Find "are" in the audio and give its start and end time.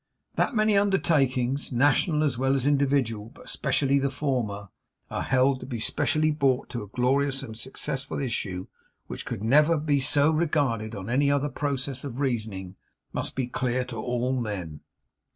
5.11-5.21